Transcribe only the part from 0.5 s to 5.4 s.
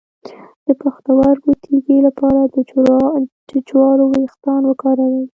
د پښتورګو تیږې لپاره د جوارو ویښتان وکاروئ